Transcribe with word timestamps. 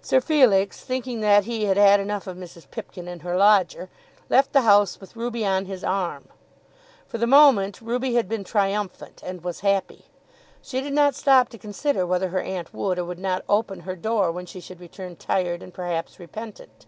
Sir 0.00 0.22
Felix, 0.22 0.80
thinking 0.82 1.20
that 1.20 1.44
he 1.44 1.66
had 1.66 1.76
had 1.76 2.00
enough 2.00 2.26
of 2.26 2.38
Mrs. 2.38 2.64
Pipkin 2.70 3.06
and 3.06 3.20
her 3.20 3.36
lodger, 3.36 3.90
left 4.30 4.54
the 4.54 4.62
house 4.62 4.98
with 4.98 5.16
Ruby 5.16 5.44
on 5.44 5.66
his 5.66 5.84
arm. 5.84 6.28
For 7.06 7.18
the 7.18 7.26
moment, 7.26 7.82
Ruby 7.82 8.14
had 8.14 8.26
been 8.26 8.42
triumphant, 8.42 9.20
and 9.22 9.44
was 9.44 9.60
happy. 9.60 10.06
She 10.62 10.80
did 10.80 10.94
not 10.94 11.14
stop 11.14 11.50
to 11.50 11.58
consider 11.58 12.06
whether 12.06 12.30
her 12.30 12.40
aunt 12.40 12.72
would 12.72 12.98
or 12.98 13.04
would 13.04 13.18
not 13.18 13.44
open 13.50 13.80
her 13.80 13.96
door 13.96 14.32
when 14.32 14.46
she 14.46 14.60
should 14.60 14.80
return 14.80 15.14
tired, 15.16 15.62
and 15.62 15.74
perhaps 15.74 16.18
repentant. 16.18 16.86